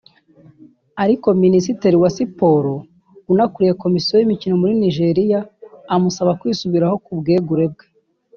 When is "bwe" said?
7.73-7.85